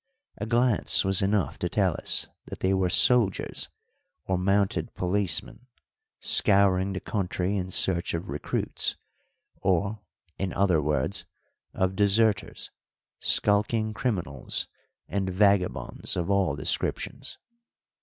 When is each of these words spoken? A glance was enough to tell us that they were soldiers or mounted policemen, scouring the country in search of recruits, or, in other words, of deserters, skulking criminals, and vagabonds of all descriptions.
A 0.39 0.47
glance 0.47 1.05
was 1.05 1.21
enough 1.21 1.59
to 1.59 1.69
tell 1.69 1.93
us 1.93 2.27
that 2.47 2.61
they 2.61 2.73
were 2.73 2.89
soldiers 2.89 3.69
or 4.25 4.35
mounted 4.35 4.95
policemen, 4.95 5.67
scouring 6.19 6.93
the 6.93 6.99
country 6.99 7.55
in 7.55 7.69
search 7.69 8.15
of 8.15 8.27
recruits, 8.27 8.97
or, 9.57 10.01
in 10.39 10.53
other 10.53 10.81
words, 10.81 11.25
of 11.75 11.95
deserters, 11.95 12.71
skulking 13.19 13.93
criminals, 13.93 14.67
and 15.07 15.29
vagabonds 15.29 16.17
of 16.17 16.31
all 16.31 16.55
descriptions. 16.55 17.37